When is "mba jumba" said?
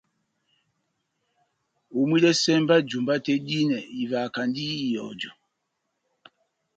2.63-3.13